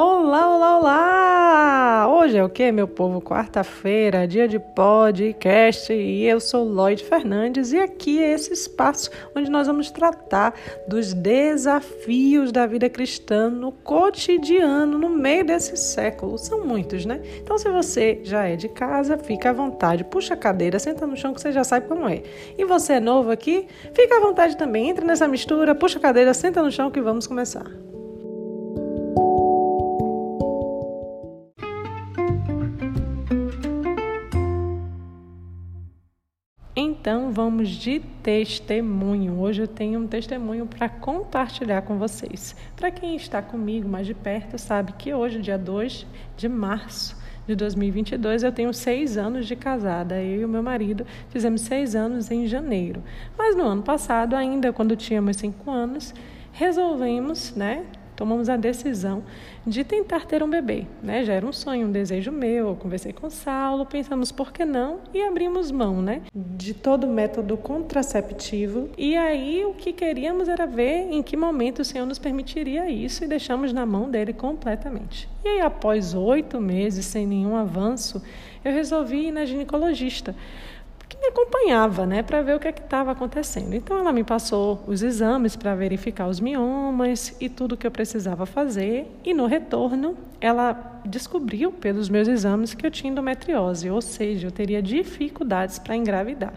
Olá, 0.00 0.48
olá, 0.54 0.78
olá! 0.78 2.08
Hoje 2.08 2.36
é 2.36 2.44
o 2.44 2.48
que, 2.48 2.70
meu 2.70 2.86
povo? 2.86 3.20
Quarta-feira, 3.20 4.28
dia 4.28 4.46
de 4.46 4.56
podcast 4.56 5.92
e 5.92 6.24
eu 6.24 6.38
sou 6.38 6.62
Lloyd 6.62 7.02
Fernandes 7.02 7.72
e 7.72 7.80
aqui 7.80 8.22
é 8.22 8.30
esse 8.30 8.52
espaço 8.52 9.10
onde 9.34 9.50
nós 9.50 9.66
vamos 9.66 9.90
tratar 9.90 10.54
dos 10.86 11.12
desafios 11.12 12.52
da 12.52 12.64
vida 12.64 12.88
cristã 12.88 13.50
no 13.50 13.72
cotidiano, 13.72 14.96
no 14.96 15.08
meio 15.08 15.44
desse 15.44 15.76
século. 15.76 16.38
São 16.38 16.64
muitos, 16.64 17.04
né? 17.04 17.20
Então, 17.42 17.58
se 17.58 17.68
você 17.68 18.20
já 18.22 18.44
é 18.44 18.54
de 18.54 18.68
casa, 18.68 19.18
fica 19.18 19.50
à 19.50 19.52
vontade, 19.52 20.04
puxa 20.04 20.34
a 20.34 20.36
cadeira, 20.36 20.78
senta 20.78 21.08
no 21.08 21.16
chão 21.16 21.34
que 21.34 21.40
você 21.40 21.50
já 21.50 21.64
sabe 21.64 21.88
como 21.88 22.08
é. 22.08 22.22
E 22.56 22.64
você 22.64 22.92
é 22.92 23.00
novo 23.00 23.32
aqui, 23.32 23.66
fica 23.92 24.18
à 24.18 24.20
vontade 24.20 24.56
também, 24.56 24.90
entra 24.90 25.04
nessa 25.04 25.26
mistura, 25.26 25.74
puxa 25.74 25.98
a 25.98 26.02
cadeira, 26.02 26.32
senta 26.32 26.62
no 26.62 26.70
chão 26.70 26.88
que 26.88 27.00
vamos 27.00 27.26
começar. 27.26 27.66
Então 37.00 37.30
vamos 37.30 37.68
de 37.68 38.00
testemunho. 38.22 39.38
Hoje 39.38 39.62
eu 39.62 39.68
tenho 39.68 40.00
um 40.00 40.06
testemunho 40.06 40.66
para 40.66 40.88
compartilhar 40.88 41.82
com 41.82 41.96
vocês. 41.96 42.56
Para 42.74 42.90
quem 42.90 43.14
está 43.14 43.40
comigo 43.40 43.88
mais 43.88 44.06
de 44.06 44.14
perto, 44.14 44.58
sabe 44.58 44.92
que 44.92 45.14
hoje, 45.14 45.40
dia 45.40 45.56
2 45.56 46.04
de 46.36 46.48
março 46.48 47.16
de 47.46 47.54
2022, 47.54 48.42
eu 48.42 48.52
tenho 48.52 48.74
seis 48.74 49.16
anos 49.16 49.46
de 49.46 49.54
casada. 49.54 50.20
Eu 50.20 50.40
e 50.40 50.44
o 50.44 50.48
meu 50.48 50.62
marido 50.62 51.06
fizemos 51.30 51.60
seis 51.60 51.94
anos 51.94 52.32
em 52.32 52.46
janeiro. 52.46 53.02
Mas 53.38 53.56
no 53.56 53.62
ano 53.62 53.82
passado, 53.82 54.34
ainda 54.34 54.72
quando 54.72 54.96
tínhamos 54.96 55.36
cinco 55.36 55.70
anos, 55.70 56.12
resolvemos, 56.52 57.54
né, 57.54 57.86
tomamos 58.18 58.48
a 58.48 58.56
decisão 58.56 59.22
de 59.64 59.84
tentar 59.84 60.26
ter 60.26 60.42
um 60.42 60.50
bebê. 60.50 60.86
Né? 61.00 61.24
Já 61.24 61.34
era 61.34 61.46
um 61.46 61.52
sonho, 61.52 61.86
um 61.86 61.92
desejo 61.92 62.32
meu. 62.32 62.70
Eu 62.70 62.74
conversei 62.74 63.12
com 63.12 63.28
o 63.28 63.30
Saulo, 63.30 63.86
pensamos 63.86 64.32
por 64.32 64.52
que 64.52 64.64
não 64.64 64.98
e 65.14 65.22
abrimos 65.22 65.70
mão 65.70 66.02
né? 66.02 66.22
de 66.34 66.74
todo 66.74 67.04
o 67.04 67.10
método 67.10 67.56
contraceptivo. 67.56 68.90
E 68.98 69.16
aí 69.16 69.64
o 69.64 69.72
que 69.72 69.92
queríamos 69.92 70.48
era 70.48 70.66
ver 70.66 71.12
em 71.12 71.22
que 71.22 71.36
momento 71.36 71.78
o 71.78 71.84
Senhor 71.84 72.06
nos 72.06 72.18
permitiria 72.18 72.90
isso 72.90 73.22
e 73.22 73.28
deixamos 73.28 73.72
na 73.72 73.86
mão 73.86 74.10
dele 74.10 74.32
completamente. 74.32 75.28
E 75.44 75.48
aí, 75.48 75.60
após 75.60 76.12
oito 76.12 76.60
meses 76.60 77.06
sem 77.06 77.24
nenhum 77.24 77.56
avanço, 77.56 78.20
eu 78.64 78.72
resolvi 78.72 79.28
ir 79.28 79.30
na 79.30 79.44
ginecologista 79.44 80.34
que 81.08 81.18
me 81.18 81.26
acompanhava, 81.28 82.04
né, 82.04 82.22
para 82.22 82.42
ver 82.42 82.56
o 82.56 82.60
que 82.60 82.68
é 82.68 82.70
estava 82.70 83.12
acontecendo. 83.12 83.74
Então 83.74 83.98
ela 83.98 84.12
me 84.12 84.22
passou 84.22 84.82
os 84.86 85.02
exames 85.02 85.56
para 85.56 85.74
verificar 85.74 86.26
os 86.28 86.40
miomas 86.40 87.34
e 87.40 87.48
tudo 87.48 87.76
que 87.76 87.86
eu 87.86 87.90
precisava 87.90 88.44
fazer. 88.44 89.06
E 89.24 89.32
no 89.32 89.46
retorno, 89.46 90.16
ela 90.40 91.00
descobriu 91.04 91.72
pelos 91.72 92.08
meus 92.08 92.28
exames 92.28 92.74
que 92.74 92.86
eu 92.86 92.90
tinha 92.90 93.10
endometriose, 93.10 93.88
ou 93.88 94.02
seja, 94.02 94.46
eu 94.46 94.50
teria 94.50 94.82
dificuldades 94.82 95.78
para 95.78 95.96
engravidar. 95.96 96.52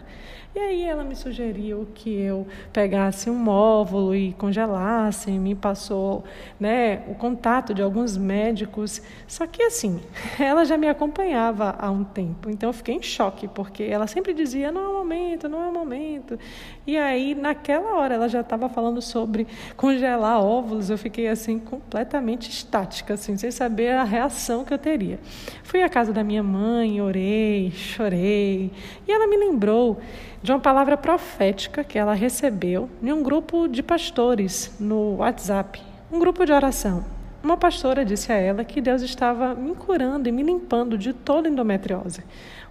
E 0.54 0.58
aí 0.58 0.82
ela 0.82 1.02
me 1.02 1.16
sugeriu 1.16 1.88
que 1.94 2.10
eu 2.10 2.46
pegasse 2.74 3.30
um 3.30 3.48
óvulo 3.48 4.14
e 4.14 4.34
congelasse, 4.34 5.30
me 5.30 5.54
passou 5.54 6.24
né, 6.60 7.02
o 7.08 7.14
contato 7.14 7.72
de 7.72 7.80
alguns 7.80 8.18
médicos. 8.18 9.00
Só 9.26 9.46
que 9.46 9.62
assim, 9.62 9.98
ela 10.38 10.66
já 10.66 10.76
me 10.76 10.86
acompanhava 10.86 11.74
há 11.78 11.90
um 11.90 12.04
tempo, 12.04 12.50
então 12.50 12.68
eu 12.68 12.74
fiquei 12.74 12.94
em 12.94 13.02
choque, 13.02 13.48
porque 13.48 13.82
ela 13.82 14.06
sempre 14.06 14.34
dizia, 14.34 14.70
não 14.70 14.82
é 14.82 14.88
o 14.88 14.92
momento, 14.92 15.48
não 15.48 15.62
é 15.62 15.68
o 15.68 15.72
momento. 15.72 16.38
E 16.86 16.98
aí, 16.98 17.34
naquela 17.34 17.94
hora, 17.94 18.14
ela 18.14 18.28
já 18.28 18.42
estava 18.42 18.68
falando 18.68 19.00
sobre 19.00 19.46
congelar 19.74 20.44
óvulos, 20.44 20.90
eu 20.90 20.98
fiquei 20.98 21.28
assim, 21.28 21.58
completamente 21.58 22.50
estática, 22.50 23.14
assim, 23.14 23.38
sem 23.38 23.50
saber 23.50 23.92
a 23.94 24.04
reação 24.04 24.66
que 24.66 24.74
eu 24.74 24.78
teria. 24.78 25.18
Fui 25.62 25.82
à 25.82 25.88
casa 25.88 26.12
da 26.12 26.22
minha 26.22 26.42
mãe, 26.42 27.00
orei, 27.00 27.70
chorei, 27.70 28.70
e 29.08 29.10
ela 29.10 29.26
me 29.26 29.38
lembrou 29.38 29.98
de 30.42 30.50
uma 30.50 30.58
palavra 30.58 30.96
profética 30.96 31.84
que 31.84 31.98
ela 31.98 32.14
recebeu 32.14 32.90
em 33.02 33.12
um 33.12 33.22
grupo 33.22 33.68
de 33.68 33.82
pastores 33.82 34.74
no 34.80 35.16
WhatsApp, 35.16 35.80
um 36.10 36.18
grupo 36.18 36.44
de 36.44 36.52
oração. 36.52 37.04
Uma 37.42 37.56
pastora 37.56 38.04
disse 38.04 38.32
a 38.32 38.36
ela 38.36 38.64
que 38.64 38.80
Deus 38.80 39.02
estava 39.02 39.54
me 39.54 39.74
curando 39.74 40.28
e 40.28 40.32
me 40.32 40.42
limpando 40.42 40.98
de 40.98 41.12
toda 41.12 41.48
endometriose. 41.48 42.22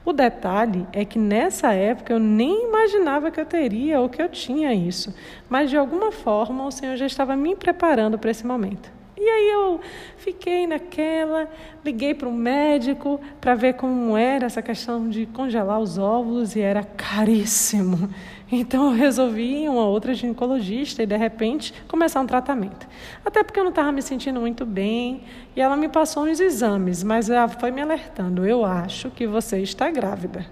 O 0.03 0.11
detalhe 0.13 0.87
é 0.91 1.05
que 1.05 1.19
nessa 1.19 1.73
época 1.73 2.13
eu 2.13 2.19
nem 2.19 2.67
imaginava 2.67 3.29
que 3.29 3.39
eu 3.39 3.45
teria 3.45 3.99
ou 3.99 4.09
que 4.09 4.21
eu 4.21 4.27
tinha 4.27 4.73
isso, 4.73 5.13
mas 5.49 5.69
de 5.69 5.77
alguma 5.77 6.11
forma 6.11 6.65
o 6.65 6.71
Senhor 6.71 6.95
já 6.97 7.05
estava 7.05 7.35
me 7.35 7.55
preparando 7.55 8.17
para 8.17 8.31
esse 8.31 8.45
momento. 8.45 8.91
E 9.23 9.29
aí 9.29 9.49
eu 9.51 9.79
fiquei 10.17 10.65
naquela, 10.65 11.47
liguei 11.85 12.15
para 12.15 12.27
um 12.27 12.33
médico 12.33 13.21
para 13.39 13.53
ver 13.53 13.75
como 13.75 14.17
era 14.17 14.47
essa 14.47 14.63
questão 14.63 15.07
de 15.07 15.27
congelar 15.27 15.79
os 15.79 15.99
óvulos 15.99 16.55
e 16.55 16.59
era 16.59 16.83
caríssimo. 16.83 18.09
Então 18.53 18.91
eu 18.91 18.97
resolvi 18.97 19.63
ir 19.63 19.69
uma 19.69 19.85
outra 19.85 20.13
ginecologista 20.13 21.01
e 21.01 21.05
de 21.05 21.15
repente 21.15 21.73
começar 21.87 22.19
um 22.19 22.25
tratamento. 22.25 22.85
Até 23.23 23.45
porque 23.45 23.57
eu 23.57 23.63
não 23.63 23.69
estava 23.69 23.93
me 23.93 24.01
sentindo 24.01 24.41
muito 24.41 24.65
bem 24.65 25.23
e 25.55 25.61
ela 25.61 25.77
me 25.77 25.87
passou 25.87 26.25
uns 26.25 26.37
exames, 26.41 27.01
mas 27.01 27.29
ela 27.29 27.47
foi 27.47 27.71
me 27.71 27.81
alertando: 27.81 28.45
eu 28.45 28.65
acho 28.65 29.09
que 29.09 29.25
você 29.25 29.59
está 29.59 29.89
grávida. 29.89 30.45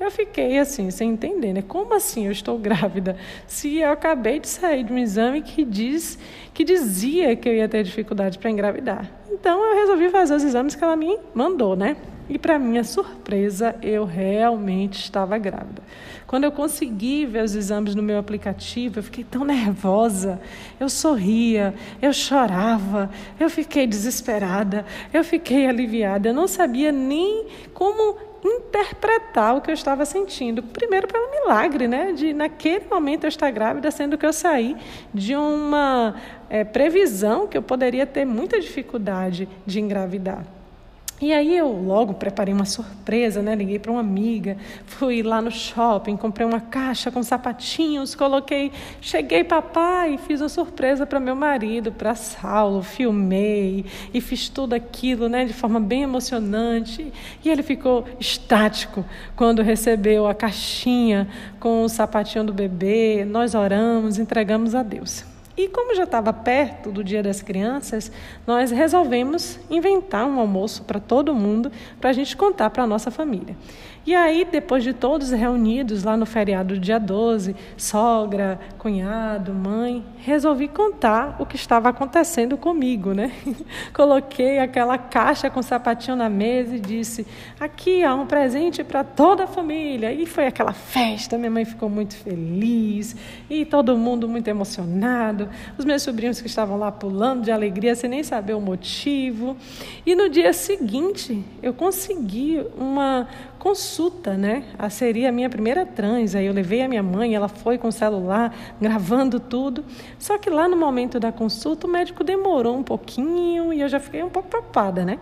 Eu 0.00 0.10
fiquei 0.10 0.58
assim, 0.58 0.90
sem 0.90 1.10
entender, 1.10 1.52
né? 1.52 1.62
Como 1.62 1.92
assim 1.92 2.24
eu 2.24 2.32
estou 2.32 2.58
grávida? 2.58 3.18
Se 3.46 3.76
eu 3.80 3.90
acabei 3.90 4.40
de 4.40 4.48
sair 4.48 4.82
de 4.82 4.90
um 4.90 4.96
exame 4.96 5.42
que 5.42 5.62
diz 5.62 6.18
que 6.54 6.64
dizia 6.64 7.36
que 7.36 7.46
eu 7.46 7.54
ia 7.54 7.68
ter 7.68 7.84
dificuldade 7.84 8.38
para 8.38 8.50
engravidar. 8.50 9.10
Então 9.30 9.62
eu 9.62 9.74
resolvi 9.74 10.08
fazer 10.08 10.34
os 10.34 10.42
exames 10.42 10.74
que 10.74 10.82
ela 10.82 10.96
me 10.96 11.18
mandou, 11.34 11.76
né? 11.76 11.98
E 12.30 12.38
para 12.38 12.58
minha 12.58 12.82
surpresa, 12.82 13.74
eu 13.82 14.04
realmente 14.04 15.02
estava 15.02 15.36
grávida. 15.36 15.82
Quando 16.26 16.44
eu 16.44 16.52
consegui 16.52 17.26
ver 17.26 17.42
os 17.42 17.56
exames 17.56 17.94
no 17.94 18.02
meu 18.02 18.18
aplicativo, 18.18 19.00
eu 19.00 19.02
fiquei 19.02 19.24
tão 19.24 19.44
nervosa. 19.44 20.40
Eu 20.78 20.88
sorria, 20.88 21.74
eu 22.00 22.12
chorava, 22.12 23.10
eu 23.38 23.50
fiquei 23.50 23.86
desesperada, 23.86 24.86
eu 25.12 25.24
fiquei 25.24 25.66
aliviada. 25.66 26.28
Eu 26.28 26.34
não 26.34 26.46
sabia 26.46 26.92
nem 26.92 27.46
como 27.74 28.29
interpretar 28.44 29.56
o 29.56 29.60
que 29.60 29.70
eu 29.70 29.74
estava 29.74 30.04
sentindo. 30.04 30.62
Primeiro 30.62 31.06
pelo 31.06 31.30
milagre, 31.30 31.86
né? 31.86 32.12
De 32.12 32.32
naquele 32.32 32.86
momento 32.88 33.24
eu 33.24 33.28
estar 33.28 33.50
grávida, 33.50 33.90
sendo 33.90 34.16
que 34.16 34.26
eu 34.26 34.32
saí 34.32 34.76
de 35.12 35.36
uma 35.36 36.14
é, 36.48 36.64
previsão 36.64 37.46
que 37.46 37.56
eu 37.56 37.62
poderia 37.62 38.06
ter 38.06 38.24
muita 38.24 38.60
dificuldade 38.60 39.48
de 39.66 39.80
engravidar. 39.80 40.59
E 41.20 41.34
aí 41.34 41.54
eu 41.54 41.68
logo 41.68 42.14
preparei 42.14 42.54
uma 42.54 42.64
surpresa, 42.64 43.42
né? 43.42 43.54
Liguei 43.54 43.78
para 43.78 43.92
uma 43.92 44.00
amiga, 44.00 44.56
fui 44.86 45.22
lá 45.22 45.42
no 45.42 45.50
shopping, 45.50 46.16
comprei 46.16 46.46
uma 46.46 46.60
caixa 46.60 47.10
com 47.10 47.22
sapatinhos, 47.22 48.14
coloquei, 48.14 48.72
cheguei 49.02 49.44
papai, 49.44 50.16
fiz 50.16 50.40
uma 50.40 50.48
surpresa 50.48 51.04
para 51.04 51.20
meu 51.20 51.36
marido, 51.36 51.92
para 51.92 52.14
Saulo, 52.14 52.82
filmei 52.82 53.84
e 54.14 54.20
fiz 54.22 54.48
tudo 54.48 54.72
aquilo, 54.72 55.28
né, 55.28 55.44
de 55.44 55.52
forma 55.52 55.78
bem 55.78 56.04
emocionante. 56.04 57.12
E 57.44 57.50
ele 57.50 57.62
ficou 57.62 58.06
estático 58.18 59.04
quando 59.36 59.60
recebeu 59.60 60.26
a 60.26 60.34
caixinha 60.34 61.28
com 61.58 61.82
o 61.82 61.88
sapatinho 61.88 62.44
do 62.44 62.52
bebê. 62.54 63.26
Nós 63.26 63.54
oramos, 63.54 64.18
entregamos 64.18 64.74
a 64.74 64.82
Deus. 64.82 65.22
E 65.60 65.68
como 65.68 65.94
já 65.94 66.04
estava 66.04 66.32
perto 66.32 66.90
do 66.90 67.04
Dia 67.04 67.22
das 67.22 67.42
Crianças, 67.42 68.10
nós 68.46 68.70
resolvemos 68.70 69.60
inventar 69.68 70.24
um 70.24 70.40
almoço 70.40 70.84
para 70.84 70.98
todo 70.98 71.34
mundo 71.34 71.70
para 72.00 72.08
a 72.08 72.12
gente 72.14 72.34
contar 72.34 72.70
para 72.70 72.84
a 72.84 72.86
nossa 72.86 73.10
família. 73.10 73.54
E 74.06 74.14
aí, 74.14 74.46
depois 74.50 74.82
de 74.82 74.94
todos 74.94 75.30
reunidos 75.30 76.04
lá 76.04 76.16
no 76.16 76.24
feriado 76.24 76.74
do 76.74 76.80
dia 76.80 76.98
12, 76.98 77.54
sogra, 77.76 78.58
cunhado, 78.78 79.52
mãe, 79.52 80.02
resolvi 80.18 80.68
contar 80.68 81.36
o 81.38 81.44
que 81.44 81.54
estava 81.54 81.90
acontecendo 81.90 82.56
comigo, 82.56 83.12
né? 83.12 83.30
Coloquei 83.92 84.58
aquela 84.58 84.96
caixa 84.96 85.50
com 85.50 85.62
sapatinho 85.62 86.16
na 86.16 86.30
mesa 86.30 86.76
e 86.76 86.80
disse: 86.80 87.26
aqui 87.58 88.02
há 88.02 88.14
um 88.14 88.26
presente 88.26 88.82
para 88.82 89.04
toda 89.04 89.44
a 89.44 89.46
família. 89.46 90.12
E 90.12 90.24
foi 90.24 90.46
aquela 90.46 90.72
festa, 90.72 91.36
minha 91.36 91.50
mãe 91.50 91.66
ficou 91.66 91.90
muito 91.90 92.16
feliz 92.16 93.14
e 93.50 93.66
todo 93.66 93.98
mundo 93.98 94.26
muito 94.26 94.48
emocionado. 94.48 95.50
Os 95.76 95.84
meus 95.84 96.02
sobrinhos 96.02 96.40
que 96.40 96.46
estavam 96.46 96.78
lá 96.78 96.90
pulando 96.90 97.42
de 97.42 97.50
alegria 97.50 97.94
sem 97.94 98.08
nem 98.08 98.22
saber 98.22 98.54
o 98.54 98.60
motivo. 98.62 99.56
E 100.06 100.14
no 100.14 100.30
dia 100.30 100.54
seguinte, 100.54 101.44
eu 101.62 101.74
consegui 101.74 102.64
uma 102.78 103.28
consulta, 103.60 104.36
né? 104.36 104.64
A 104.78 104.88
seria 104.88 105.28
a 105.28 105.32
minha 105.32 105.48
primeira 105.48 105.86
trans. 105.86 106.34
Aí 106.34 106.46
eu 106.46 106.52
levei 106.52 106.82
a 106.82 106.88
minha 106.88 107.02
mãe, 107.02 107.34
ela 107.34 107.46
foi 107.46 107.78
com 107.78 107.88
o 107.88 107.92
celular 107.92 108.52
gravando 108.80 109.38
tudo. 109.38 109.84
Só 110.18 110.38
que 110.38 110.50
lá 110.50 110.66
no 110.66 110.76
momento 110.76 111.20
da 111.20 111.30
consulta 111.30 111.86
o 111.86 111.90
médico 111.90 112.24
demorou 112.24 112.76
um 112.76 112.82
pouquinho 112.82 113.72
e 113.72 113.80
eu 113.80 113.88
já 113.88 114.00
fiquei 114.00 114.22
um 114.24 114.30
pouco 114.30 114.48
preocupada, 114.48 115.04
né? 115.04 115.18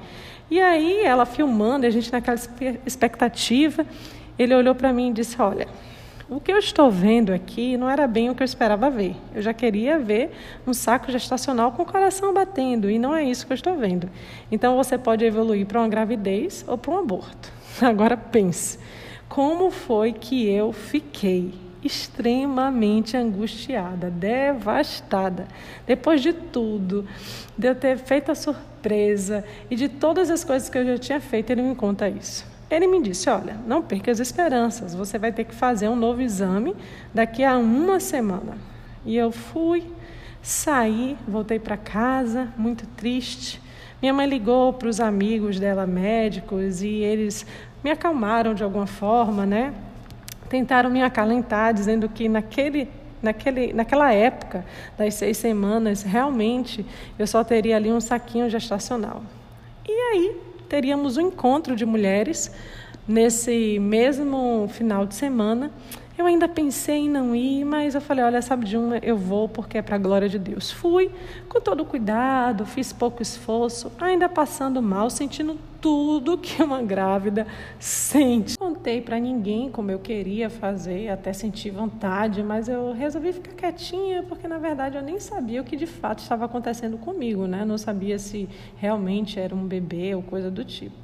E 0.50 0.60
aí 0.60 1.00
ela 1.04 1.26
filmando, 1.26 1.84
a 1.84 1.90
gente 1.90 2.10
naquela 2.10 2.38
expectativa, 2.86 3.84
ele 4.38 4.54
olhou 4.54 4.74
para 4.74 4.92
mim 4.92 5.10
e 5.10 5.12
disse: 5.12 5.42
"Olha, 5.42 5.66
O 6.30 6.38
que 6.38 6.52
eu 6.52 6.58
estou 6.58 6.90
vendo 6.90 7.32
aqui 7.32 7.78
não 7.78 7.88
era 7.88 8.06
bem 8.06 8.28
o 8.28 8.34
que 8.34 8.42
eu 8.42 8.44
esperava 8.44 8.90
ver. 8.90 9.16
Eu 9.34 9.40
já 9.40 9.54
queria 9.54 9.98
ver 9.98 10.30
um 10.66 10.74
saco 10.74 11.10
gestacional 11.10 11.72
com 11.72 11.82
o 11.82 11.86
coração 11.86 12.34
batendo, 12.34 12.90
e 12.90 12.98
não 12.98 13.16
é 13.16 13.24
isso 13.24 13.46
que 13.46 13.52
eu 13.52 13.54
estou 13.54 13.74
vendo. 13.74 14.10
Então 14.52 14.76
você 14.76 14.98
pode 14.98 15.24
evoluir 15.24 15.64
para 15.64 15.80
uma 15.80 15.88
gravidez 15.88 16.66
ou 16.68 16.76
para 16.76 16.90
um 16.90 16.98
aborto. 16.98 17.57
Agora 17.86 18.16
pense, 18.16 18.78
como 19.28 19.70
foi 19.70 20.12
que 20.12 20.48
eu 20.48 20.72
fiquei 20.72 21.54
extremamente 21.82 23.16
angustiada, 23.16 24.10
devastada. 24.10 25.46
Depois 25.86 26.20
de 26.20 26.32
tudo, 26.32 27.06
de 27.56 27.68
eu 27.68 27.74
ter 27.74 27.98
feito 27.98 28.32
a 28.32 28.34
surpresa 28.34 29.44
e 29.70 29.76
de 29.76 29.88
todas 29.88 30.30
as 30.30 30.44
coisas 30.44 30.68
que 30.68 30.78
eu 30.78 30.84
já 30.84 30.98
tinha 30.98 31.20
feito, 31.20 31.50
ele 31.50 31.62
me 31.62 31.74
conta 31.74 32.08
isso. 32.08 32.44
Ele 32.70 32.86
me 32.86 33.00
disse: 33.02 33.30
Olha, 33.30 33.56
não 33.66 33.82
perca 33.82 34.10
as 34.10 34.20
esperanças, 34.20 34.94
você 34.94 35.18
vai 35.18 35.32
ter 35.32 35.44
que 35.44 35.54
fazer 35.54 35.88
um 35.88 35.96
novo 35.96 36.20
exame 36.20 36.74
daqui 37.14 37.42
a 37.44 37.56
uma 37.56 38.00
semana. 38.00 38.58
E 39.06 39.16
eu 39.16 39.30
fui, 39.30 39.86
saí, 40.42 41.16
voltei 41.26 41.58
para 41.58 41.76
casa, 41.76 42.52
muito 42.56 42.86
triste. 42.88 43.62
Minha 44.00 44.12
mãe 44.12 44.28
ligou 44.28 44.72
para 44.72 44.88
os 44.88 45.00
amigos 45.00 45.58
dela, 45.58 45.84
médicos, 45.84 46.82
e 46.82 46.88
eles 46.88 47.44
me 47.82 47.90
acalmaram 47.90 48.54
de 48.54 48.62
alguma 48.62 48.86
forma, 48.86 49.46
né? 49.46 49.72
Tentaram 50.48 50.90
me 50.90 51.02
acalentar, 51.02 51.72
dizendo 51.72 52.08
que 52.08 52.28
naquele 52.28 52.88
Naquele, 53.20 53.72
naquela 53.72 54.12
época 54.12 54.64
das 54.96 55.14
seis 55.14 55.36
semanas, 55.38 56.04
realmente 56.04 56.86
eu 57.18 57.26
só 57.26 57.42
teria 57.42 57.74
ali 57.74 57.92
um 57.92 58.00
saquinho 58.00 58.48
gestacional. 58.48 59.24
E 59.84 59.90
aí 59.90 60.36
teríamos 60.68 61.16
um 61.16 61.22
encontro 61.22 61.74
de 61.74 61.84
mulheres 61.84 62.54
nesse 63.08 63.80
mesmo 63.80 64.68
final 64.68 65.04
de 65.04 65.16
semana. 65.16 65.72
Eu 66.16 66.26
ainda 66.26 66.46
pensei 66.46 66.98
em 66.98 67.08
não 67.08 67.34
ir, 67.34 67.64
mas 67.64 67.96
eu 67.96 68.00
falei: 68.00 68.24
olha, 68.24 68.40
sabe 68.40 68.66
de 68.66 68.76
uma, 68.76 68.98
eu 68.98 69.16
vou 69.16 69.48
porque 69.48 69.78
é 69.78 69.82
para 69.82 69.96
a 69.96 69.98
glória 69.98 70.28
de 70.28 70.38
Deus. 70.38 70.70
Fui 70.70 71.10
com 71.48 71.60
todo 71.60 71.84
cuidado, 71.84 72.64
fiz 72.64 72.92
pouco 72.92 73.20
esforço, 73.20 73.90
ainda 73.98 74.28
passando 74.28 74.80
mal, 74.80 75.10
sentindo 75.10 75.58
tudo 75.80 76.38
que 76.38 76.62
uma 76.62 76.82
grávida 76.82 77.46
sente. 77.78 78.56
Não 78.58 78.74
contei 78.74 79.00
para 79.00 79.18
ninguém 79.18 79.70
como 79.70 79.90
eu 79.90 79.98
queria 79.98 80.50
fazer, 80.50 81.08
até 81.08 81.32
senti 81.32 81.70
vontade, 81.70 82.42
mas 82.42 82.68
eu 82.68 82.92
resolvi 82.92 83.32
ficar 83.32 83.52
quietinha 83.52 84.22
porque 84.22 84.48
na 84.48 84.58
verdade 84.58 84.96
eu 84.96 85.02
nem 85.02 85.20
sabia 85.20 85.60
o 85.60 85.64
que 85.64 85.76
de 85.76 85.86
fato 85.86 86.20
estava 86.20 86.44
acontecendo 86.44 86.98
comigo, 86.98 87.46
né? 87.46 87.64
Não 87.64 87.78
sabia 87.78 88.18
se 88.18 88.48
realmente 88.76 89.38
era 89.38 89.54
um 89.54 89.66
bebê 89.66 90.14
ou 90.14 90.22
coisa 90.22 90.50
do 90.50 90.64
tipo. 90.64 90.96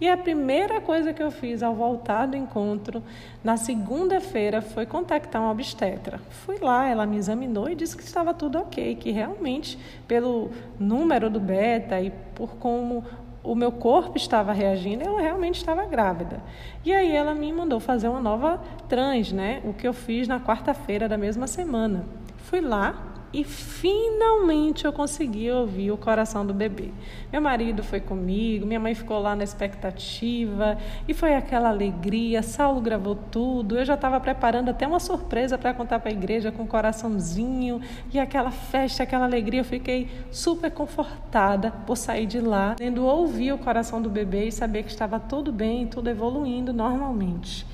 E 0.00 0.08
a 0.08 0.16
primeira 0.16 0.80
coisa 0.80 1.12
que 1.12 1.22
eu 1.22 1.30
fiz 1.30 1.62
ao 1.62 1.74
voltar 1.74 2.24
do 2.24 2.34
encontro, 2.34 3.02
na 3.44 3.58
segunda-feira, 3.58 4.62
foi 4.62 4.86
contactar 4.86 5.42
uma 5.42 5.50
obstetra. 5.50 6.18
Fui 6.30 6.56
lá, 6.58 6.88
ela 6.88 7.04
me 7.04 7.18
examinou 7.18 7.68
e 7.68 7.74
disse 7.74 7.94
que 7.94 8.02
estava 8.02 8.32
tudo 8.32 8.58
ok, 8.58 8.94
que 8.94 9.10
realmente, 9.10 9.78
pelo 10.08 10.50
número 10.78 11.28
do 11.28 11.38
beta 11.38 12.00
e 12.00 12.10
por 12.34 12.56
como 12.56 13.04
o 13.42 13.54
meu 13.54 13.72
corpo 13.72 14.16
estava 14.16 14.52
reagindo, 14.52 15.04
eu 15.04 15.16
realmente 15.16 15.56
estava 15.56 15.84
grávida. 15.86 16.42
E 16.84 16.92
aí 16.92 17.10
ela 17.14 17.34
me 17.34 17.52
mandou 17.52 17.80
fazer 17.80 18.08
uma 18.08 18.20
nova 18.20 18.60
trans, 18.88 19.32
né? 19.32 19.60
O 19.64 19.72
que 19.72 19.86
eu 19.86 19.92
fiz 19.92 20.28
na 20.28 20.38
quarta-feira 20.38 21.08
da 21.08 21.16
mesma 21.16 21.46
semana. 21.46 22.04
Fui 22.38 22.60
lá, 22.60 23.09
e 23.32 23.44
finalmente 23.44 24.84
eu 24.84 24.92
consegui 24.92 25.50
ouvir 25.50 25.90
o 25.92 25.96
coração 25.96 26.44
do 26.44 26.52
bebê. 26.52 26.90
Meu 27.32 27.40
marido 27.40 27.82
foi 27.82 28.00
comigo, 28.00 28.66
minha 28.66 28.80
mãe 28.80 28.94
ficou 28.94 29.20
lá 29.20 29.36
na 29.36 29.44
expectativa 29.44 30.76
e 31.06 31.14
foi 31.14 31.34
aquela 31.34 31.68
alegria. 31.68 32.42
Saulo 32.42 32.80
gravou 32.80 33.14
tudo. 33.14 33.78
Eu 33.78 33.84
já 33.84 33.94
estava 33.94 34.18
preparando 34.18 34.70
até 34.70 34.86
uma 34.86 34.98
surpresa 34.98 35.56
para 35.56 35.72
contar 35.72 36.00
para 36.00 36.10
a 36.10 36.12
igreja 36.12 36.50
com 36.50 36.64
o 36.64 36.66
coraçãozinho 36.66 37.80
e 38.12 38.18
aquela 38.18 38.50
festa, 38.50 39.04
aquela 39.04 39.26
alegria. 39.26 39.60
Eu 39.60 39.64
fiquei 39.64 40.08
super 40.30 40.70
confortada 40.70 41.70
por 41.86 41.96
sair 41.96 42.26
de 42.26 42.40
lá, 42.40 42.74
tendo 42.76 43.04
ouvir 43.04 43.52
o 43.52 43.58
coração 43.58 44.02
do 44.02 44.10
bebê 44.10 44.48
e 44.48 44.52
saber 44.52 44.82
que 44.82 44.90
estava 44.90 45.20
tudo 45.20 45.52
bem, 45.52 45.86
tudo 45.86 46.10
evoluindo 46.10 46.72
normalmente. 46.72 47.64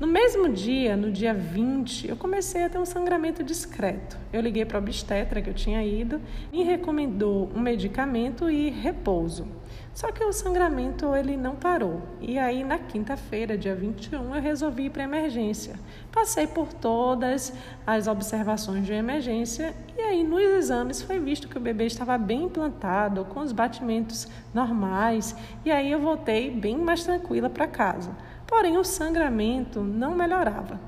No 0.00 0.06
mesmo 0.06 0.48
dia, 0.48 0.96
no 0.96 1.12
dia 1.12 1.34
20, 1.34 2.08
eu 2.08 2.16
comecei 2.16 2.64
a 2.64 2.70
ter 2.70 2.78
um 2.78 2.86
sangramento 2.86 3.44
discreto. 3.44 4.16
Eu 4.32 4.40
liguei 4.40 4.64
para 4.64 4.78
a 4.78 4.80
obstetra 4.80 5.42
que 5.42 5.50
eu 5.50 5.52
tinha 5.52 5.84
ido, 5.84 6.18
me 6.50 6.62
recomendou 6.62 7.50
um 7.54 7.60
medicamento 7.60 8.48
e 8.48 8.70
repouso. 8.70 9.46
Só 9.92 10.10
que 10.10 10.24
o 10.24 10.32
sangramento 10.32 11.14
ele 11.14 11.36
não 11.36 11.54
parou. 11.54 12.00
E 12.18 12.38
aí 12.38 12.64
na 12.64 12.78
quinta-feira, 12.78 13.58
dia 13.58 13.74
21, 13.74 14.34
eu 14.34 14.40
resolvi 14.40 14.84
ir 14.84 14.90
para 14.90 15.02
emergência. 15.02 15.74
Passei 16.10 16.46
por 16.46 16.72
todas 16.72 17.52
as 17.86 18.06
observações 18.06 18.86
de 18.86 18.94
emergência 18.94 19.74
e 19.98 20.00
aí 20.00 20.24
nos 20.24 20.40
exames 20.40 21.02
foi 21.02 21.18
visto 21.18 21.46
que 21.46 21.58
o 21.58 21.60
bebê 21.60 21.84
estava 21.84 22.16
bem 22.16 22.44
implantado, 22.44 23.26
com 23.26 23.40
os 23.40 23.52
batimentos 23.52 24.26
normais, 24.54 25.36
e 25.62 25.70
aí 25.70 25.92
eu 25.92 26.00
voltei 26.00 26.50
bem 26.50 26.78
mais 26.78 27.04
tranquila 27.04 27.50
para 27.50 27.66
casa. 27.66 28.16
Porém, 28.50 28.76
o 28.76 28.82
sangramento 28.82 29.80
não 29.80 30.16
melhorava. 30.16 30.80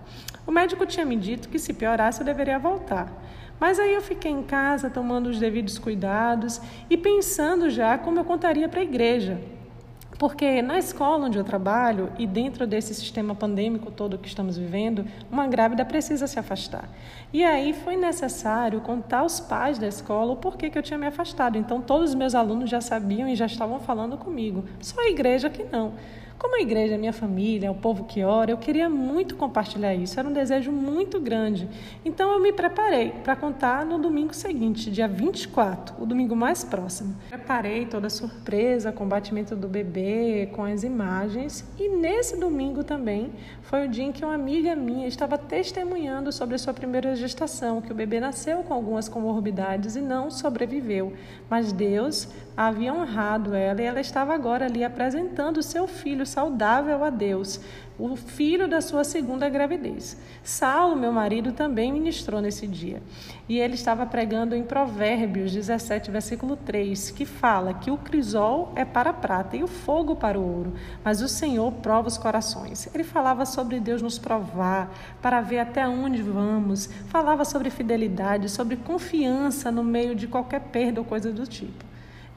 O 0.44 0.50
médico 0.50 0.84
tinha 0.84 1.06
me 1.06 1.14
dito 1.16 1.48
que 1.48 1.60
se 1.60 1.72
piorasse 1.72 2.20
eu 2.20 2.26
deveria 2.26 2.58
voltar. 2.58 3.08
Mas 3.60 3.78
aí 3.78 3.94
eu 3.94 4.02
fiquei 4.02 4.32
em 4.32 4.42
casa 4.42 4.90
tomando 4.90 5.28
os 5.28 5.38
devidos 5.38 5.78
cuidados 5.78 6.60
e 6.90 6.96
pensando 6.96 7.70
já 7.70 7.96
como 7.96 8.18
eu 8.18 8.24
contaria 8.24 8.68
para 8.68 8.80
a 8.80 8.82
igreja. 8.82 9.40
Porque 10.18 10.60
na 10.60 10.76
escola 10.76 11.26
onde 11.26 11.38
eu 11.38 11.44
trabalho 11.44 12.12
e 12.18 12.26
dentro 12.26 12.66
desse 12.66 12.92
sistema 12.94 13.32
pandêmico 13.32 13.92
todo 13.92 14.18
que 14.18 14.26
estamos 14.26 14.58
vivendo, 14.58 15.06
uma 15.30 15.46
grávida 15.46 15.84
precisa 15.84 16.26
se 16.26 16.40
afastar. 16.40 16.88
E 17.32 17.44
aí 17.44 17.72
foi 17.72 17.96
necessário 17.96 18.80
contar 18.80 19.20
aos 19.20 19.38
pais 19.38 19.78
da 19.78 19.86
escola 19.86 20.32
o 20.32 20.36
porquê 20.36 20.68
que 20.68 20.76
eu 20.76 20.82
tinha 20.82 20.98
me 20.98 21.06
afastado. 21.06 21.56
Então 21.56 21.80
todos 21.80 22.10
os 22.10 22.14
meus 22.16 22.34
alunos 22.34 22.68
já 22.68 22.80
sabiam 22.80 23.28
e 23.28 23.36
já 23.36 23.46
estavam 23.46 23.78
falando 23.78 24.16
comigo. 24.16 24.64
Só 24.80 25.00
a 25.00 25.10
igreja 25.10 25.48
que 25.48 25.62
não. 25.62 25.92
Como 26.38 26.56
a 26.56 26.60
igreja 26.60 26.94
é 26.94 26.98
minha 26.98 27.12
família, 27.12 27.68
é 27.68 27.70
o 27.70 27.74
povo 27.74 28.04
que 28.04 28.22
ora, 28.22 28.50
eu 28.50 28.56
queria 28.56 28.88
muito 28.88 29.36
compartilhar 29.36 29.94
isso, 29.94 30.18
era 30.18 30.28
um 30.28 30.32
desejo 30.32 30.72
muito 30.72 31.20
grande. 31.20 31.68
Então 32.04 32.32
eu 32.32 32.40
me 32.40 32.52
preparei 32.52 33.10
para 33.22 33.36
contar 33.36 33.84
no 33.86 33.98
domingo 33.98 34.34
seguinte, 34.34 34.90
dia 34.90 35.08
24, 35.08 36.02
o 36.02 36.06
domingo 36.06 36.34
mais 36.34 36.64
próximo. 36.64 37.14
Preparei 37.28 37.86
toda 37.86 38.06
a 38.06 38.10
surpresa, 38.10 38.92
com 38.92 39.04
o 39.04 39.06
batimento 39.06 39.54
do 39.54 39.68
bebê, 39.68 40.48
com 40.52 40.64
as 40.64 40.82
imagens, 40.82 41.64
e 41.78 41.88
nesse 41.88 42.36
domingo 42.36 42.82
também 42.82 43.32
foi 43.62 43.86
o 43.86 43.88
dia 43.88 44.04
em 44.04 44.12
que 44.12 44.24
uma 44.24 44.34
amiga 44.34 44.74
minha 44.74 45.06
estava 45.06 45.38
testemunhando 45.38 46.32
sobre 46.32 46.54
a 46.54 46.58
sua 46.58 46.74
primeira 46.74 47.14
gestação, 47.14 47.80
que 47.80 47.92
o 47.92 47.94
bebê 47.94 48.20
nasceu 48.20 48.62
com 48.62 48.74
algumas 48.74 49.08
comorbidades 49.08 49.96
e 49.96 50.00
não 50.00 50.30
sobreviveu, 50.30 51.12
mas 51.48 51.72
Deus 51.72 52.28
havia 52.56 52.92
honrado 52.92 53.54
ela 53.54 53.80
e 53.80 53.84
ela 53.84 54.00
estava 54.00 54.34
agora 54.34 54.66
ali 54.66 54.84
apresentando 54.84 55.58
o 55.58 55.62
seu 55.62 55.86
filho 55.86 56.26
saudável 56.32 57.04
a 57.04 57.10
Deus, 57.10 57.60
o 57.98 58.16
filho 58.16 58.66
da 58.66 58.80
sua 58.80 59.04
segunda 59.04 59.48
gravidez. 59.48 60.16
Saulo, 60.42 60.96
meu 60.96 61.12
marido, 61.12 61.52
também 61.52 61.92
ministrou 61.92 62.40
nesse 62.40 62.66
dia. 62.66 63.02
E 63.48 63.58
ele 63.58 63.74
estava 63.74 64.06
pregando 64.06 64.56
em 64.56 64.62
Provérbios 64.62 65.52
17, 65.52 66.10
versículo 66.10 66.56
3, 66.56 67.10
que 67.10 67.26
fala 67.26 67.74
que 67.74 67.90
o 67.90 67.98
crisol 67.98 68.72
é 68.74 68.84
para 68.84 69.10
a 69.10 69.12
prata 69.12 69.56
e 69.56 69.62
o 69.62 69.68
fogo 69.68 70.16
para 70.16 70.40
o 70.40 70.56
ouro, 70.56 70.72
mas 71.04 71.20
o 71.20 71.28
Senhor 71.28 71.70
prova 71.74 72.08
os 72.08 72.16
corações. 72.16 72.88
Ele 72.94 73.04
falava 73.04 73.44
sobre 73.44 73.78
Deus 73.78 74.00
nos 74.00 74.18
provar, 74.18 74.90
para 75.20 75.40
ver 75.42 75.58
até 75.58 75.86
onde 75.86 76.22
vamos, 76.22 76.86
falava 77.08 77.44
sobre 77.44 77.68
fidelidade, 77.68 78.48
sobre 78.48 78.76
confiança 78.76 79.70
no 79.70 79.84
meio 79.84 80.14
de 80.14 80.26
qualquer 80.26 80.60
perda 80.60 81.00
ou 81.00 81.04
coisa 81.04 81.30
do 81.30 81.46
tipo. 81.46 81.91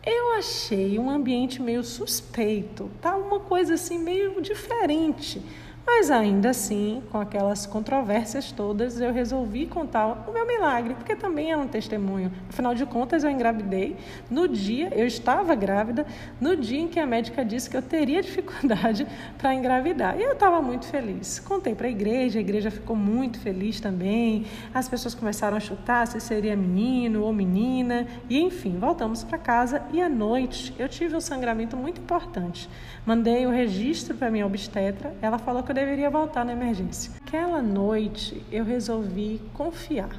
Eu 0.05 0.33
achei 0.33 0.99
um 0.99 1.09
ambiente 1.09 1.61
meio 1.61 1.83
suspeito, 1.83 2.91
tá? 3.01 3.15
Uma 3.15 3.39
coisa 3.39 3.73
assim 3.73 3.97
meio 3.97 4.39
diferente. 4.39 5.41
Mas 5.85 6.09
ainda 6.09 6.49
assim, 6.49 7.03
com 7.11 7.19
aquelas 7.19 7.67
controvérsias 7.67 8.51
todas, 8.51 8.99
eu 8.99 9.13
resolvi 9.13 9.67
contar 9.67 10.25
o 10.27 10.33
meu 10.33 10.45
milagre, 10.47 10.95
porque 10.95 11.15
também 11.15 11.51
é 11.51 11.57
um 11.57 11.67
testemunho. 11.67 12.31
Afinal 12.49 12.73
de 12.73 12.87
contas, 12.87 13.23
eu 13.23 13.29
engravidei 13.29 13.95
no 14.29 14.47
dia, 14.47 14.91
eu 14.95 15.05
estava 15.05 15.53
grávida, 15.53 16.05
no 16.41 16.55
dia 16.55 16.79
em 16.79 16.87
que 16.87 16.99
a 16.99 17.05
médica 17.05 17.45
disse 17.45 17.69
que 17.69 17.77
eu 17.77 17.83
teria 17.83 18.19
dificuldade 18.23 19.05
para 19.37 19.53
engravidar. 19.53 20.19
E 20.19 20.23
eu 20.23 20.33
estava 20.33 20.59
muito 20.59 20.87
feliz. 20.87 21.39
Contei 21.39 21.75
para 21.75 21.85
a 21.85 21.91
igreja, 21.91 22.39
a 22.39 22.41
igreja 22.41 22.71
ficou 22.71 22.95
muito 22.95 23.39
feliz 23.39 23.79
também. 23.79 24.45
As 24.73 24.89
pessoas 24.89 25.13
começaram 25.13 25.55
a 25.55 25.59
chutar 25.59 26.07
se 26.07 26.19
seria 26.19 26.55
menino 26.55 27.21
ou 27.21 27.31
menina. 27.31 28.07
E 28.27 28.39
enfim, 28.39 28.79
voltamos 28.79 29.23
para 29.23 29.37
casa 29.37 29.83
e 29.93 30.01
à 30.01 30.09
noite 30.09 30.73
eu 30.79 30.89
tive 30.89 31.15
um 31.15 31.21
sangramento 31.21 31.77
muito 31.77 32.01
importante. 32.01 32.67
Mandei 33.05 33.45
o 33.45 33.51
registro 33.51 34.17
para 34.17 34.31
minha 34.31 34.47
obstetra, 34.47 35.15
ela 35.21 35.37
falou 35.37 35.61
que 35.61 35.71
eu 35.71 35.74
deveria 35.75 36.09
voltar 36.09 36.43
na 36.43 36.53
emergência. 36.53 37.11
Aquela 37.23 37.61
noite 37.61 38.41
eu 38.51 38.63
resolvi 38.63 39.41
confiar. 39.53 40.09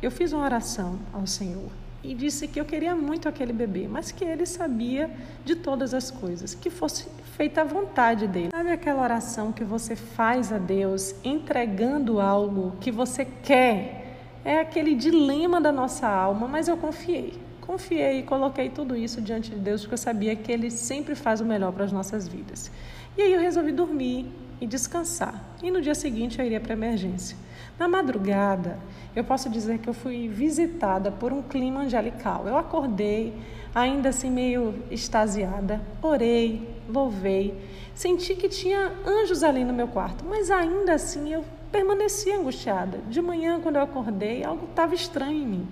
Eu 0.00 0.10
fiz 0.10 0.32
uma 0.32 0.44
oração 0.44 0.98
ao 1.12 1.26
Senhor 1.26 1.68
e 2.02 2.14
disse 2.14 2.48
que 2.48 2.58
eu 2.58 2.64
queria 2.64 2.96
muito 2.96 3.28
aquele 3.28 3.52
bebê, 3.52 3.86
mas 3.86 4.10
que 4.10 4.24
ele 4.24 4.46
sabia 4.46 5.10
de 5.44 5.56
todas 5.56 5.92
as 5.92 6.10
coisas, 6.10 6.54
que 6.54 6.70
fosse 6.70 7.06
feita 7.36 7.60
a 7.60 7.64
vontade 7.64 8.26
dele. 8.26 8.48
Sabe 8.50 8.70
aquela 8.70 9.02
oração 9.02 9.52
que 9.52 9.64
você 9.64 9.94
faz 9.94 10.52
a 10.52 10.58
Deus 10.58 11.14
entregando 11.22 12.20
algo 12.20 12.76
que 12.80 12.90
você 12.90 13.26
quer? 13.26 14.16
É 14.42 14.60
aquele 14.60 14.94
dilema 14.94 15.60
da 15.60 15.70
nossa 15.70 16.08
alma, 16.08 16.48
mas 16.48 16.68
eu 16.68 16.76
confiei. 16.78 17.34
Confiei 17.60 18.20
e 18.20 18.22
coloquei 18.22 18.70
tudo 18.70 18.96
isso 18.96 19.20
diante 19.20 19.50
de 19.50 19.58
Deus 19.58 19.82
porque 19.82 19.94
eu 19.94 19.98
sabia 19.98 20.34
que 20.34 20.50
Ele 20.50 20.70
sempre 20.70 21.14
faz 21.14 21.40
o 21.40 21.44
melhor 21.44 21.72
para 21.72 21.84
as 21.84 21.92
nossas 21.92 22.26
vidas. 22.26 22.70
E 23.18 23.22
aí 23.22 23.32
eu 23.34 23.40
resolvi 23.40 23.72
dormir 23.72 24.26
e 24.60 24.66
descansar. 24.66 25.42
E 25.62 25.70
no 25.70 25.80
dia 25.80 25.94
seguinte 25.94 26.38
eu 26.38 26.44
iria 26.44 26.60
para 26.60 26.72
emergência. 26.72 27.36
Na 27.78 27.88
madrugada, 27.88 28.78
eu 29.16 29.24
posso 29.24 29.48
dizer 29.48 29.78
que 29.78 29.88
eu 29.88 29.94
fui 29.94 30.28
visitada 30.28 31.10
por 31.10 31.32
um 31.32 31.42
clima 31.42 31.80
angelical. 31.80 32.46
Eu 32.46 32.56
acordei, 32.56 33.32
ainda 33.74 34.10
assim 34.10 34.30
meio 34.30 34.74
extasiada, 34.90 35.80
orei, 36.02 36.68
louvei, 36.88 37.58
senti 37.94 38.34
que 38.34 38.48
tinha 38.48 38.92
anjos 39.06 39.42
ali 39.42 39.64
no 39.64 39.72
meu 39.72 39.88
quarto, 39.88 40.24
mas 40.24 40.50
ainda 40.50 40.94
assim 40.94 41.32
eu 41.32 41.44
permaneci 41.72 42.30
angustiada. 42.32 42.98
De 43.08 43.22
manhã, 43.22 43.60
quando 43.60 43.76
eu 43.76 43.82
acordei, 43.82 44.44
algo 44.44 44.66
estava 44.66 44.94
estranho 44.94 45.42
em 45.42 45.46
mim. 45.46 45.68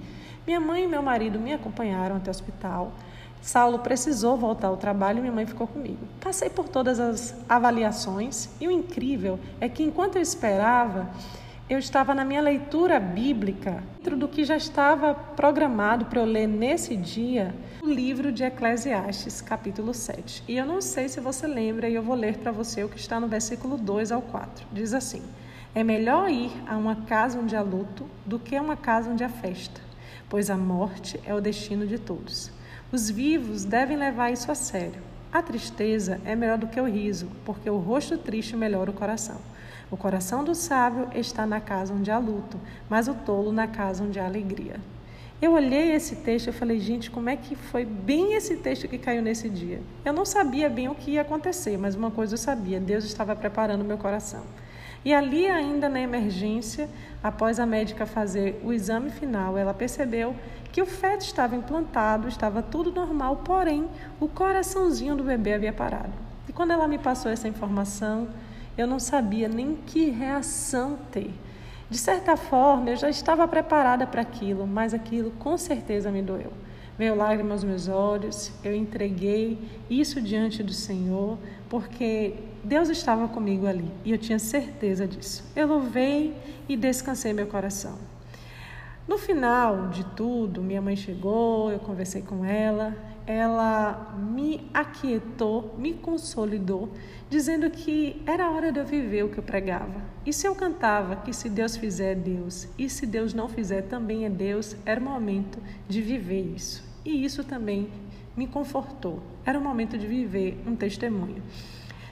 Minha 0.46 0.60
mãe 0.60 0.84
e 0.84 0.88
meu 0.88 1.02
marido 1.02 1.38
me 1.38 1.52
acompanharam 1.52 2.16
até 2.16 2.30
o 2.30 2.30
hospital. 2.30 2.92
Saulo 3.40 3.78
precisou 3.78 4.36
voltar 4.36 4.68
ao 4.68 4.76
trabalho 4.76 5.18
e 5.18 5.20
minha 5.20 5.32
mãe 5.32 5.46
ficou 5.46 5.66
comigo. 5.66 5.98
Passei 6.20 6.50
por 6.50 6.68
todas 6.68 7.00
as 7.00 7.34
avaliações 7.48 8.48
e 8.60 8.68
o 8.68 8.70
incrível 8.70 9.38
é 9.60 9.68
que 9.68 9.82
enquanto 9.82 10.16
eu 10.16 10.22
esperava, 10.22 11.08
eu 11.68 11.78
estava 11.78 12.14
na 12.14 12.24
minha 12.24 12.40
leitura 12.40 12.98
bíblica, 12.98 13.82
dentro 13.98 14.16
do 14.16 14.26
que 14.26 14.42
já 14.42 14.56
estava 14.56 15.14
programado 15.14 16.06
para 16.06 16.20
eu 16.20 16.24
ler 16.24 16.46
nesse 16.46 16.96
dia, 16.96 17.54
o 17.82 17.86
livro 17.86 18.32
de 18.32 18.42
Eclesiastes, 18.42 19.42
capítulo 19.42 19.92
7. 19.92 20.44
E 20.48 20.56
eu 20.56 20.64
não 20.64 20.80
sei 20.80 21.10
se 21.10 21.20
você 21.20 21.46
lembra, 21.46 21.88
e 21.88 21.94
eu 21.94 22.02
vou 22.02 22.16
ler 22.16 22.38
para 22.38 22.50
você 22.50 22.82
o 22.82 22.88
que 22.88 22.98
está 22.98 23.20
no 23.20 23.28
versículo 23.28 23.76
2 23.76 24.12
ao 24.12 24.22
4. 24.22 24.66
Diz 24.72 24.94
assim: 24.94 25.22
É 25.74 25.84
melhor 25.84 26.30
ir 26.30 26.50
a 26.66 26.74
uma 26.76 26.96
casa 27.02 27.38
onde 27.38 27.54
há 27.54 27.60
luto 27.60 28.06
do 28.24 28.38
que 28.38 28.56
a 28.56 28.62
uma 28.62 28.76
casa 28.76 29.10
onde 29.10 29.22
há 29.22 29.28
festa, 29.28 29.80
pois 30.26 30.48
a 30.48 30.56
morte 30.56 31.20
é 31.26 31.34
o 31.34 31.40
destino 31.40 31.86
de 31.86 31.98
todos. 31.98 32.50
Os 32.90 33.10
vivos 33.10 33.66
devem 33.66 33.98
levar 33.98 34.32
isso 34.32 34.50
a 34.50 34.54
sério. 34.54 35.02
A 35.30 35.42
tristeza 35.42 36.18
é 36.24 36.34
melhor 36.34 36.56
do 36.56 36.68
que 36.68 36.80
o 36.80 36.88
riso, 36.88 37.28
porque 37.44 37.68
o 37.68 37.76
rosto 37.76 38.16
triste 38.16 38.56
melhora 38.56 38.90
o 38.90 38.94
coração. 38.94 39.36
O 39.90 39.96
coração 39.96 40.42
do 40.42 40.54
sábio 40.54 41.06
está 41.14 41.46
na 41.46 41.60
casa 41.60 41.92
onde 41.92 42.10
há 42.10 42.16
luto, 42.16 42.58
mas 42.88 43.06
o 43.06 43.12
tolo 43.12 43.52
na 43.52 43.66
casa 43.66 44.02
onde 44.02 44.18
há 44.18 44.24
alegria. 44.24 44.76
Eu 45.40 45.52
olhei 45.52 45.92
esse 45.92 46.16
texto 46.16 46.48
e 46.48 46.52
falei, 46.52 46.80
gente, 46.80 47.10
como 47.10 47.28
é 47.28 47.36
que 47.36 47.54
foi 47.54 47.84
bem 47.84 48.32
esse 48.32 48.56
texto 48.56 48.88
que 48.88 48.96
caiu 48.96 49.20
nesse 49.20 49.50
dia? 49.50 49.82
Eu 50.02 50.14
não 50.14 50.24
sabia 50.24 50.70
bem 50.70 50.88
o 50.88 50.94
que 50.94 51.10
ia 51.10 51.20
acontecer, 51.20 51.76
mas 51.76 51.94
uma 51.94 52.10
coisa 52.10 52.34
eu 52.34 52.38
sabia: 52.38 52.80
Deus 52.80 53.04
estava 53.04 53.36
preparando 53.36 53.84
meu 53.84 53.98
coração. 53.98 54.44
E 55.08 55.14
ali, 55.14 55.46
ainda 55.46 55.88
na 55.88 55.98
emergência, 55.98 56.86
após 57.22 57.58
a 57.58 57.64
médica 57.64 58.04
fazer 58.04 58.60
o 58.62 58.74
exame 58.74 59.08
final, 59.08 59.56
ela 59.56 59.72
percebeu 59.72 60.36
que 60.70 60.82
o 60.82 60.86
feto 60.86 61.22
estava 61.22 61.56
implantado, 61.56 62.28
estava 62.28 62.60
tudo 62.60 62.92
normal, 62.92 63.36
porém 63.36 63.88
o 64.20 64.28
coraçãozinho 64.28 65.16
do 65.16 65.24
bebê 65.24 65.54
havia 65.54 65.72
parado. 65.72 66.12
E 66.46 66.52
quando 66.52 66.72
ela 66.72 66.86
me 66.86 66.98
passou 66.98 67.32
essa 67.32 67.48
informação, 67.48 68.28
eu 68.76 68.86
não 68.86 68.98
sabia 68.98 69.48
nem 69.48 69.76
que 69.76 70.10
reação 70.10 70.98
ter. 71.10 71.32
De 71.88 71.96
certa 71.96 72.36
forma, 72.36 72.90
eu 72.90 72.96
já 72.96 73.08
estava 73.08 73.48
preparada 73.48 74.06
para 74.06 74.20
aquilo, 74.20 74.66
mas 74.66 74.92
aquilo 74.92 75.30
com 75.38 75.56
certeza 75.56 76.10
me 76.10 76.20
doeu. 76.20 76.52
Veio 76.98 77.14
lágrimas 77.14 77.62
aos 77.62 77.64
meus 77.64 77.88
olhos, 77.88 78.50
eu 78.64 78.74
entreguei 78.74 79.56
isso 79.88 80.20
diante 80.20 80.64
do 80.64 80.72
Senhor, 80.72 81.38
porque 81.70 82.34
Deus 82.64 82.88
estava 82.88 83.28
comigo 83.28 83.68
ali 83.68 83.88
e 84.04 84.10
eu 84.10 84.18
tinha 84.18 84.40
certeza 84.40 85.06
disso. 85.06 85.44
Eu 85.54 85.68
louvei 85.68 86.34
e 86.68 86.76
descansei 86.76 87.32
meu 87.32 87.46
coração. 87.46 87.96
No 89.06 89.16
final 89.16 89.90
de 89.90 90.04
tudo, 90.16 90.60
minha 90.60 90.82
mãe 90.82 90.96
chegou, 90.96 91.70
eu 91.70 91.78
conversei 91.78 92.20
com 92.20 92.44
ela, 92.44 92.96
ela 93.28 94.16
me 94.18 94.68
aquietou, 94.74 95.76
me 95.78 95.94
consolidou, 95.94 96.92
dizendo 97.30 97.70
que 97.70 98.20
era 98.26 98.50
hora 98.50 98.72
de 98.72 98.80
eu 98.80 98.84
viver 98.84 99.22
o 99.22 99.28
que 99.28 99.38
eu 99.38 99.44
pregava. 99.44 100.02
E 100.26 100.32
se 100.32 100.48
eu 100.48 100.54
cantava 100.54 101.14
que 101.14 101.32
se 101.32 101.48
Deus 101.48 101.76
fizer 101.76 102.12
é 102.12 102.14
Deus, 102.16 102.66
e 102.76 102.90
se 102.90 103.06
Deus 103.06 103.32
não 103.32 103.48
fizer 103.48 103.82
também 103.82 104.24
é 104.24 104.30
Deus, 104.30 104.74
era 104.84 105.00
o 105.00 105.04
momento 105.04 105.60
de 105.88 106.02
viver 106.02 106.54
isso. 106.56 106.87
E 107.08 107.24
isso 107.24 107.42
também 107.42 107.88
me 108.36 108.46
confortou. 108.46 109.22
Era 109.42 109.58
o 109.58 109.62
momento 109.62 109.96
de 109.96 110.06
viver 110.06 110.62
um 110.66 110.76
testemunho. 110.76 111.42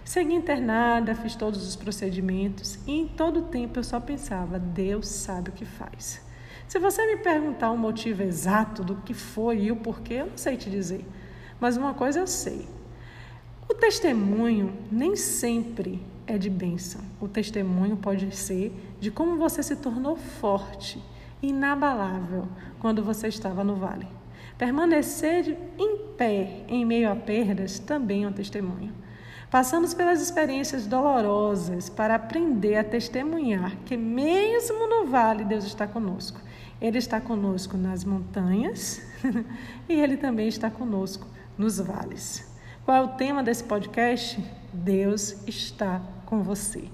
Segui 0.03 0.33
internada, 0.33 1.15
fiz 1.15 1.37
todos 1.37 1.69
os 1.69 1.77
procedimentos 1.77 2.79
e 2.87 2.93
em 3.01 3.07
todo 3.07 3.41
o 3.41 3.43
tempo 3.43 3.79
eu 3.79 3.85
só 3.85 4.01
pensava: 4.01 4.59
Deus 4.59 5.07
sabe 5.07 5.51
o 5.51 5.53
que 5.53 5.67
faz. 5.67 6.25
Se 6.67 6.79
você 6.79 7.05
me 7.09 7.19
perguntar 7.19 7.73
o 7.73 7.77
motivo 7.77 8.23
exato 8.23 8.83
do 8.83 8.97
que 8.97 9.13
foi 9.13 9.65
e 9.65 9.71
o 9.71 9.77
porquê, 9.77 10.15
eu 10.15 10.29
não 10.29 10.39
sei 10.39 10.57
te 10.57 10.71
dizer. 10.71 11.05
Mas 11.61 11.77
uma 11.77 11.93
coisa 11.93 12.21
eu 12.21 12.27
sei: 12.27 12.67
o 13.69 13.75
testemunho 13.75 14.79
nem 14.91 15.15
sempre 15.15 16.03
é 16.27 16.39
de 16.39 16.49
bênção. 16.49 17.03
O 17.21 17.29
testemunho 17.29 17.99
pode 17.99 18.35
ser 18.35 18.73
de 18.99 19.11
como 19.11 19.37
você 19.37 19.63
se 19.63 19.77
tornou 19.77 20.17
forte, 20.17 21.05
inabalável, 21.43 22.49
quando 22.81 23.05
você 23.05 23.29
estava 23.29 23.63
no 23.63 23.77
vale. 23.77 24.16
Permanecer 24.59 25.57
em 25.79 25.99
pé 26.17 26.65
em 26.69 26.85
meio 26.85 27.11
a 27.11 27.17
perdas 27.17 27.79
também 27.79 28.25
é 28.25 28.29
um 28.29 28.33
testemunho. 28.33 28.93
Passamos 29.51 29.95
pelas 29.95 30.21
experiências 30.21 30.87
dolorosas 30.87 31.89
para 31.89 32.17
aprender 32.17 32.77
a 32.77 32.85
testemunhar 32.85 33.77
que, 33.85 33.97
mesmo 33.97 34.89
no 34.89 35.07
vale, 35.07 35.45
Deus 35.45 35.65
está 35.65 35.87
conosco. 35.87 36.41
Ele 36.81 36.99
está 36.99 37.21
conosco 37.21 37.77
nas 37.77 38.05
montanhas 38.05 39.01
e 39.89 39.95
ele 39.95 40.17
também 40.17 40.49
está 40.49 40.71
conosco 40.71 41.27
nos 41.57 41.79
vales. 41.79 42.51
Qual 42.85 42.97
é 42.97 43.01
o 43.01 43.17
tema 43.17 43.43
desse 43.43 43.65
podcast? 43.65 44.43
Deus 44.73 45.37
está 45.47 46.03
com 46.27 46.43
você. 46.43 46.85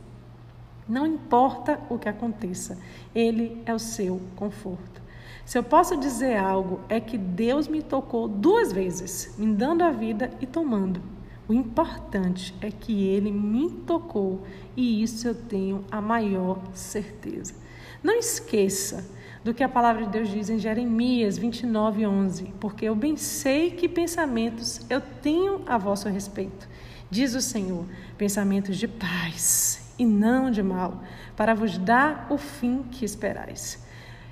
Não 0.89 1.07
importa 1.07 1.81
o 1.89 1.99
que 1.99 2.09
aconteça, 2.09 2.79
Ele 3.15 3.63
é 3.65 3.75
o 3.75 3.79
seu 3.79 4.21
conforto. 4.37 5.01
Se 5.45 5.59
eu 5.59 5.63
posso 5.63 5.97
dizer 5.97 6.37
algo, 6.37 6.81
é 6.89 7.01
que 7.01 7.19
Deus 7.19 7.69
me 7.69 7.83
tocou 7.83 8.29
duas 8.29 8.73
vezes, 8.73 9.35
me 9.39 9.53
dando 9.55 9.83
a 9.83 9.91
vida 9.91 10.31
e 10.41 10.47
tomando. 10.47 11.03
O 11.49 11.53
importante 11.53 12.55
é 12.61 12.71
que 12.71 13.07
Ele 13.09 13.31
me 13.31 13.69
tocou 13.71 14.43
e 14.77 15.03
isso 15.03 15.27
eu 15.27 15.35
tenho 15.35 15.85
a 15.91 16.01
maior 16.01 16.61
certeza. 16.73 17.55
Não 18.03 18.15
esqueça 18.15 19.05
do 19.45 19.53
que 19.53 19.63
a 19.63 19.69
palavra 19.69 20.05
de 20.05 20.11
Deus 20.13 20.29
diz 20.29 20.49
em 20.49 20.59
Jeremias 20.59 21.37
29, 21.37 22.07
11. 22.07 22.55
Porque 22.61 22.85
eu 22.85 22.95
bem 22.95 23.17
sei 23.17 23.73
que 23.73 23.89
pensamentos 23.89 24.81
eu 24.89 25.01
tenho 25.01 25.63
a 25.67 25.77
vosso 25.77 26.09
respeito, 26.09 26.69
diz 27.11 27.35
o 27.35 27.41
Senhor, 27.41 27.85
pensamentos 28.17 28.77
de 28.77 28.87
paz 28.87 29.93
e 29.99 30.07
não 30.07 30.51
de 30.51 30.63
mal, 30.63 31.03
para 31.37 31.55
vos 31.55 31.77
dar 31.77 32.29
o 32.31 32.39
fim 32.39 32.85
que 32.85 33.05
esperais. 33.05 33.85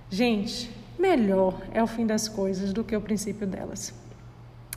Gente, 0.09 0.71
melhor 1.01 1.61
é 1.73 1.83
o 1.83 1.87
fim 1.87 2.07
das 2.07 2.29
coisas 2.29 2.73
do 2.73 2.85
que 2.85 2.95
o 2.95 3.01
princípio 3.01 3.47
delas. 3.47 3.95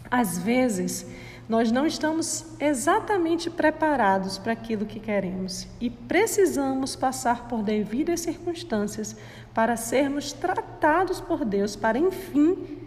Às 0.09 0.37
vezes, 0.37 1.05
nós 1.47 1.71
não 1.71 1.85
estamos 1.85 2.45
exatamente 2.59 3.49
preparados 3.49 4.37
para 4.37 4.53
aquilo 4.53 4.85
que 4.85 4.99
queremos 4.99 5.67
e 5.81 5.89
precisamos 5.89 6.95
passar 6.95 7.47
por 7.47 7.61
devidas 7.61 8.21
circunstâncias 8.21 9.15
para 9.53 9.75
sermos 9.75 10.31
tratados 10.31 11.19
por 11.19 11.43
Deus, 11.43 11.75
para 11.75 11.97
enfim 11.97 12.79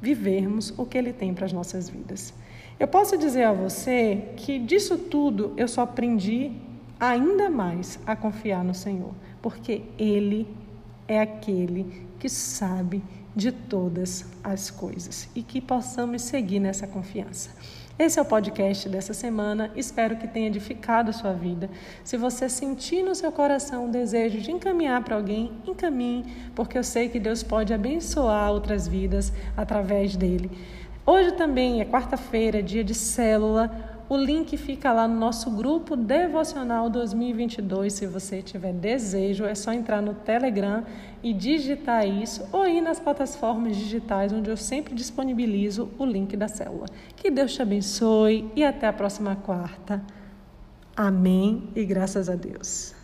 vivermos 0.00 0.72
o 0.76 0.86
que 0.86 0.96
Ele 0.96 1.12
tem 1.12 1.34
para 1.34 1.46
as 1.46 1.52
nossas 1.52 1.88
vidas. 1.88 2.32
Eu 2.78 2.86
posso 2.86 3.16
dizer 3.16 3.44
a 3.44 3.52
você 3.52 4.28
que 4.36 4.58
disso 4.58 4.96
tudo 4.96 5.52
eu 5.56 5.66
só 5.66 5.82
aprendi 5.82 6.52
ainda 6.98 7.50
mais 7.50 7.98
a 8.06 8.14
confiar 8.14 8.62
no 8.64 8.74
Senhor, 8.74 9.12
porque 9.42 9.82
Ele 9.98 10.46
é 11.08 11.20
aquele 11.20 12.06
que 12.24 12.28
sabe 12.30 13.02
de 13.36 13.52
todas 13.52 14.24
as 14.42 14.70
coisas 14.70 15.28
e 15.34 15.42
que 15.42 15.60
possamos 15.60 16.22
seguir 16.22 16.58
nessa 16.58 16.86
confiança. 16.86 17.50
Esse 17.98 18.18
é 18.18 18.22
o 18.22 18.24
podcast 18.24 18.88
dessa 18.88 19.12
semana. 19.12 19.70
Espero 19.76 20.16
que 20.16 20.26
tenha 20.26 20.46
edificado 20.46 21.10
a 21.10 21.12
sua 21.12 21.34
vida. 21.34 21.68
Se 22.02 22.16
você 22.16 22.48
sentir 22.48 23.02
no 23.02 23.14
seu 23.14 23.30
coração 23.30 23.84
o 23.84 23.92
desejo 23.92 24.40
de 24.40 24.50
encaminhar 24.50 25.04
para 25.04 25.16
alguém, 25.16 25.52
encaminhe, 25.66 26.24
porque 26.54 26.78
eu 26.78 26.82
sei 26.82 27.10
que 27.10 27.20
Deus 27.20 27.42
pode 27.42 27.74
abençoar 27.74 28.50
outras 28.50 28.88
vidas 28.88 29.30
através 29.54 30.16
dele. 30.16 30.50
Hoje 31.04 31.32
também 31.32 31.82
é 31.82 31.84
quarta-feira, 31.84 32.62
dia 32.62 32.82
de 32.82 32.94
célula. 32.94 33.93
O 34.14 34.16
link 34.16 34.56
fica 34.56 34.92
lá 34.92 35.08
no 35.08 35.18
nosso 35.18 35.50
grupo 35.50 35.96
Devocional 35.96 36.88
2022. 36.88 37.92
Se 37.92 38.06
você 38.06 38.40
tiver 38.40 38.72
desejo, 38.72 39.44
é 39.44 39.56
só 39.56 39.72
entrar 39.72 40.00
no 40.00 40.14
Telegram 40.14 40.84
e 41.20 41.32
digitar 41.32 42.06
isso 42.06 42.46
ou 42.52 42.64
ir 42.64 42.80
nas 42.80 43.00
plataformas 43.00 43.76
digitais 43.76 44.32
onde 44.32 44.48
eu 44.48 44.56
sempre 44.56 44.94
disponibilizo 44.94 45.90
o 45.98 46.06
link 46.06 46.36
da 46.36 46.46
célula. 46.46 46.86
Que 47.16 47.28
Deus 47.28 47.54
te 47.54 47.62
abençoe 47.62 48.48
e 48.54 48.62
até 48.62 48.86
a 48.86 48.92
próxima 48.92 49.34
quarta. 49.34 50.00
Amém 50.96 51.68
e 51.74 51.84
graças 51.84 52.28
a 52.28 52.36
Deus. 52.36 52.94